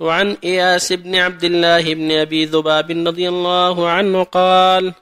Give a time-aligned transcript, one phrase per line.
[0.00, 4.92] وعن إياس بن عبد الله بن أبي ذباب رضي الله عنه قال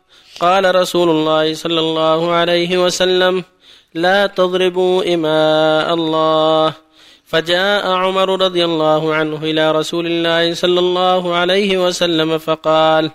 [0.41, 3.45] قال رسول الله صلى الله عليه وسلم
[3.95, 6.73] لا تضربوا إماء الله.
[7.27, 13.11] فجاء عمر رضي الله عنه إلى رسول الله صلى الله عليه وسلم فقال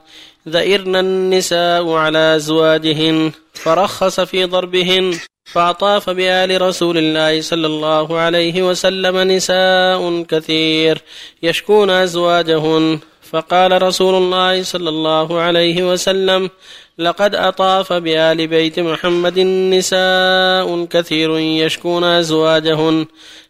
[0.49, 5.19] ذئرن النساء على أزواجهن فرخص في ضربهن.
[5.45, 11.01] فأطاف بآل رسول الله صلى الله عليه وسلم نساء كثير
[11.43, 12.99] يشكون أزواجهن.
[13.31, 16.49] فقال رسول الله صلى الله عليه وسلم
[16.97, 23.05] لقد أطاف بآل بيت محمد نساء كثير يشكون أزواجهن.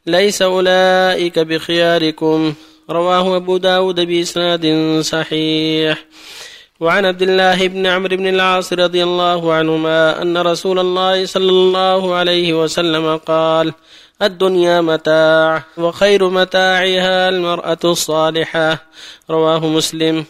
[0.06, 2.54] ليس أولئك بخياركم.
[2.90, 4.66] رواه أبو داود بإسناد
[5.02, 6.06] صحيح.
[6.80, 12.16] وعن عبد الله بن عمرو بن العاص رضي الله عنهما أن رسول الله صلى الله
[12.16, 13.74] عليه وسلم قال
[14.22, 18.90] الدنيا متاع وخير متاعها المرأة الصالحة.
[19.30, 20.26] رواه مسلم.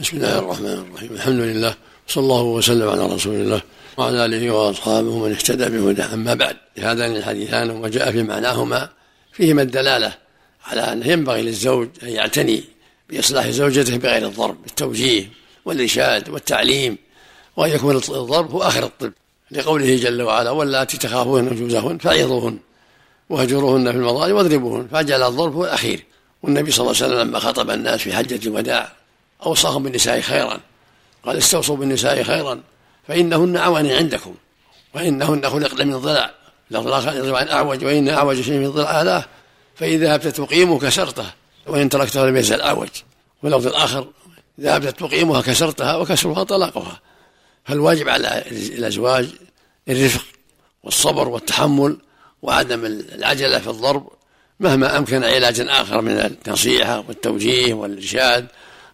[0.00, 1.12] بسم الله الرحمن الرحيم.
[1.12, 1.74] الحمد لله
[2.08, 3.62] صلى الله وسلم على رسول الله
[3.96, 8.88] وعلى آله وأصحابه من اهتدى بهداه أما بعد هذان الحديثان وما جاء في معناهما
[9.32, 10.12] فيهما الدلالة
[10.66, 12.64] على أنه ينبغي للزوج أن يعتني
[13.10, 15.30] بإصلاح زوجته بغير الضرب بالتوجيه
[15.66, 16.98] والإرشاد والتعليم
[17.56, 19.12] وأن يكون الضرب هو آخر الطب
[19.50, 22.58] لقوله جل وعلا واللاتي تخافون نشوزهن فعظوهن
[23.30, 26.04] وهجروهن في المضاجع واضربوهن فجعل الضرب هو الأخير
[26.42, 28.92] والنبي صلى الله عليه وسلم لما خطب الناس في حجة الوداع
[29.46, 30.60] أوصاهم بالنساء خيرا
[31.26, 32.60] قال استوصوا بالنساء خيرا
[33.08, 34.34] فإنهن عواني عندكم
[34.94, 36.30] وإنهن خلقن من ضلع
[36.74, 39.24] عن أعوج وإن أعوج شيء من ضلع هذا
[39.74, 41.26] فإذا ذهبت تقيمه كسرته
[41.66, 42.88] وإن تركته لم يزل أعوج
[43.42, 44.06] ولفظ الآخر
[44.60, 47.00] ذهبت تقيمها كسرتها وكسرها طلاقها.
[47.64, 49.28] فالواجب على الأزواج
[49.88, 50.24] الرفق
[50.82, 51.98] والصبر والتحمل
[52.42, 54.08] وعدم العجلة في الضرب
[54.60, 58.46] مهما أمكن علاج آخر من النصيحة والتوجيه والإرشاد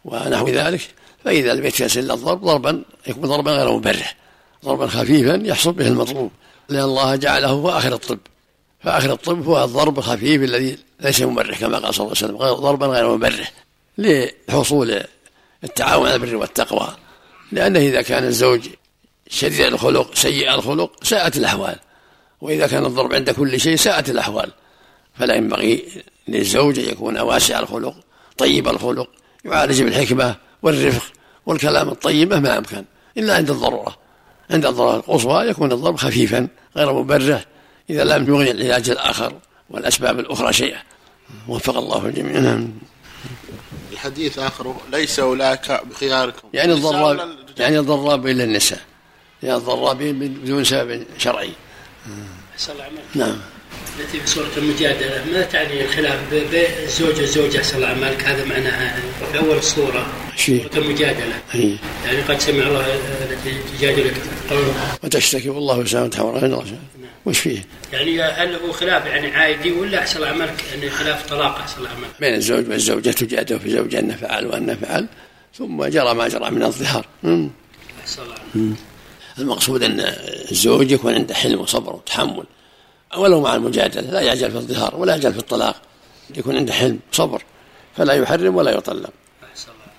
[0.04, 0.80] ونحو ذلك.
[1.24, 4.16] فإذا لم يتيسر إلا الضرب ضربا يكون ضربا غير مبرح
[4.64, 6.30] ضربا خفيفا يحصل به المطلوب.
[6.68, 8.18] لأن الله جعله هو آخر الطب.
[8.80, 12.86] فآخر الطب هو الضرب الخفيف الذي ليس مبرح كما قال صلى الله عليه وسلم ضربا
[12.86, 13.52] غير مبرح
[13.98, 15.02] لحصول
[15.64, 16.88] التعاون على البر والتقوى.
[17.52, 18.68] لأنه إذا كان الزوج
[19.28, 21.76] شديد الخلق سيء الخلق ساءت الأحوال.
[22.40, 24.52] وإذا كان الضرب عند كل شيء ساءت الأحوال.
[25.18, 25.84] فلا ينبغي
[26.28, 27.94] للزوج أن يكون واسع الخلق
[28.38, 29.08] طيب الخلق
[29.44, 31.12] يعالج بالحكمة والرفق
[31.46, 32.84] والكلام الطيب مهما أمكن.
[33.16, 33.96] إلا عند الضرورة.
[34.50, 37.44] عند الضرورة القصوى يكون الضرب خفيفا غير مبرح
[37.90, 39.32] إذا لم يغني العلاج الآخر
[39.70, 40.82] والأسباب الأخرى شيئا.
[41.48, 42.66] وفق الله الجميع.
[43.92, 46.48] الحديث آخره ليس أولئك بخياركم.
[46.52, 48.80] يعني الضراب يعني الضراب إلى النساء.
[49.42, 51.52] يعني الضرابين بدون سبب شرعي.
[53.14, 53.36] نعم.
[54.00, 59.00] التي في سورة المجادلة ما تعني الخلاف بين الزوج والزوجة أحسن الله عمالك هذا معناها
[59.32, 60.06] في أول الصورة.
[60.36, 61.76] سورة المجادلة هي.
[62.04, 62.94] يعني قد سمع الله
[63.30, 64.14] التي تجادلك
[65.04, 66.64] وتشتكي والله تحور نعم.
[67.26, 71.58] وش فيه؟ يعني هل هو خلاف يعني عادي ولا أحسن الله عمالك يعني خلاف طلاق
[71.58, 75.06] أحسن الله عمالك بين الزوج والزوجة تجادل في زوجها أنه فعل وأنه فعل
[75.58, 77.06] ثم جرى ما جرى من الظهار.
[78.02, 78.76] أحسن الله
[79.38, 80.00] المقصود أن
[80.50, 82.44] الزوج يكون عنده حلم وصبر وتحمل.
[83.16, 85.82] ولو مع المجادلة لا يعجل في الظهار ولا يعجل في الطلاق.
[86.36, 87.42] يكون عنده حلم صبر.
[87.96, 89.12] فلا يحرم ولا يطلق.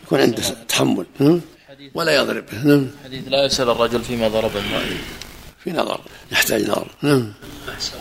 [0.06, 1.06] يكون عنده تحمل.
[1.94, 2.46] ولا يضرب.
[3.04, 4.98] حديث لا يسأل الرجل فيما ضرب المرأة
[5.64, 6.00] في نظر
[6.32, 6.88] يحتاج نظر.
[7.02, 7.34] نعم.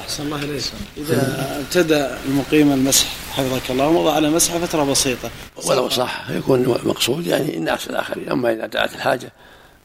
[0.00, 0.62] أحسن الله إليك.
[0.96, 5.30] إذا ابتدأ المقيم المسح حفظك الله ومضى على مسح فترة بسيطة.
[5.66, 8.30] ولو صح يكون مقصود يعني الناس الآخرين.
[8.30, 9.32] أما إذا دعت الحاجة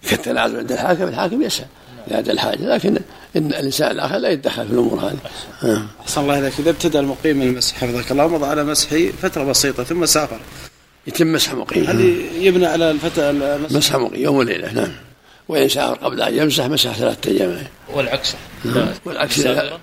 [0.10, 1.66] كالتنازل عند الحاكم الحاكم يسأل.
[2.12, 3.00] إذا الحاجة لكن
[3.36, 5.20] إن الإنسان الآخر لا يتدخل في الأمور هذه.
[6.02, 6.54] أحسن الله إليك.
[6.60, 10.40] إذا ابتدأ المقيم المسح حفظك الله ومضى على مسحه فترة بسيطة ثم سافر.
[11.08, 11.84] يتم مسح مقيم.
[11.84, 13.32] هذه يبنى على الفتى
[13.72, 14.22] مسح مقيم.
[14.24, 14.74] يوم وليلة.
[14.74, 14.92] نعم.
[15.50, 17.64] وإن سافر قبل أن يمسح مسح ثلاثة أيام.
[17.94, 18.36] والعكس.
[18.66, 18.88] نعم.
[19.06, 19.80] والعكس إذا,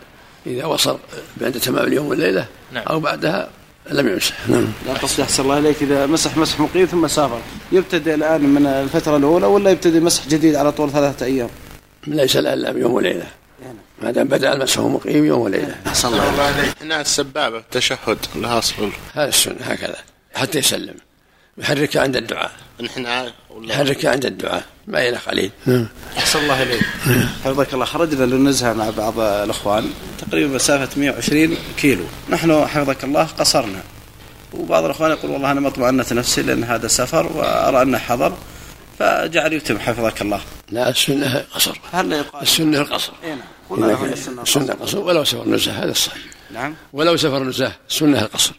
[0.46, 0.98] إذا وصل
[1.36, 2.84] بعد تمام اليوم والليلة نعم.
[2.86, 3.48] أو بعدها
[3.90, 4.48] لم يمسح.
[4.48, 4.66] نعم.
[4.86, 7.40] لا قصدي أحسن الله إليك إذا مسح مسح مقيم ثم سافر
[7.72, 11.48] يبتدئ الآن من الفترة الأولى ولا يبتدئ مسح جديد على طول ثلاثة أيام؟
[12.06, 13.26] ليس الا يوم وليلة.
[14.02, 15.76] ما دام بدأ المسح مقيم يوم وليلة.
[15.92, 19.96] صلى الله عليه هنا السبابة التشهد لها اصل هذا السنة هكذا
[20.34, 20.94] حتى يسلم.
[21.58, 22.50] يحركها عند الدعاء.
[22.80, 23.30] نحن
[23.62, 24.64] يحركها عند الدعاء.
[24.86, 25.50] ما إلى قليل
[26.18, 26.82] أحسن الله إليك.
[27.44, 27.84] حفظك الله.
[27.84, 29.90] خرجنا للنزهة مع بعض الأخوان.
[30.18, 32.04] تقريبا مسافة 120 كيلو.
[32.30, 33.82] نحن حفظك الله قصرنا.
[34.52, 38.36] وبعض الأخوان يقول والله أنا مطمئنة نفسي لأن هذا سفر وأرى أنه حضر.
[38.98, 40.40] فجعل يتم حفظك الله.
[40.70, 41.78] لا السنة قصر.
[41.92, 44.12] هل يقال؟ السنة القصر إيه نعم.
[44.12, 44.98] السنة السنة قصر.
[44.98, 46.22] ولو سفر نزهة هذا الصحيح.
[46.50, 46.74] نعم.
[46.92, 48.52] ولو سفر نزهة السنة القصر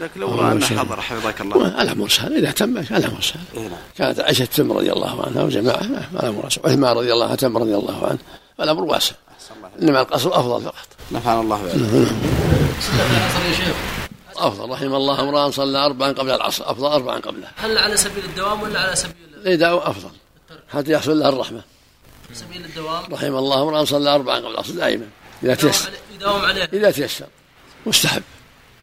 [0.00, 1.82] لكن لو رأى أنه حضر حفظك الله.
[1.82, 3.70] الامر سهل إذا تم الامر سهل نعم.
[3.98, 5.80] كانت عائشة تم رضي الله عنها وجماعه
[6.12, 8.18] الامر واسع عثمان رضي الله عنه تم رضي الله عنه
[8.60, 9.14] الامر واسع
[9.82, 11.60] انما القصر افضل فقط نفعنا الله
[14.36, 16.70] أفضل رحم الله امرأ صلى أربعا قبل العصر.
[16.70, 17.48] أفضل أربعا قبله.
[17.56, 20.10] هل على سبيل الدوام ولا على سبيل الاداء أفضل.
[20.68, 21.62] حتى يحصل له الرحمة.
[22.32, 25.06] سبيل الدوام؟ رحم الله امرأ صلى أربعا قبل العصر دائما.
[25.42, 25.90] إذا تيسر.
[26.14, 26.68] يداوم عليه.
[26.72, 27.26] إذا تيسر.
[27.86, 28.22] مستحب.